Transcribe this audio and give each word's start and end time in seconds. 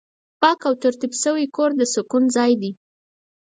پاک 0.41 0.59
او 0.67 0.73
ترتیب 0.83 1.11
شوی 1.21 1.45
کور 1.55 1.69
د 1.79 1.81
سکون 1.93 2.23
ځای 2.35 2.51
دی. 2.61 2.71